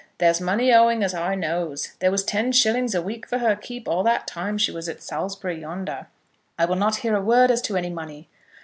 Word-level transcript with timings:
There's 0.17 0.41
money 0.41 0.73
owing 0.73 1.03
as 1.03 1.13
I 1.13 1.35
knows. 1.35 1.91
There 1.99 2.09
was 2.09 2.23
ten 2.23 2.51
shilling 2.53 2.89
a 2.95 3.01
week 3.03 3.27
for 3.27 3.37
her 3.37 3.55
keep 3.55 3.87
all 3.87 4.01
that 4.01 4.25
time 4.25 4.57
she 4.57 4.71
was 4.71 4.89
at 4.89 4.99
Salsbry 4.99 5.61
yonder." 5.61 6.07
"I 6.57 6.65
will 6.65 6.75
not 6.75 6.95
hear 7.05 7.15
a 7.15 7.21
word 7.21 7.51
as 7.51 7.61
to 7.61 7.75
any 7.77 7.91
money." 7.91 8.27